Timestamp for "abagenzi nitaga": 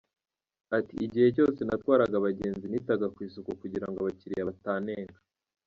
2.17-3.05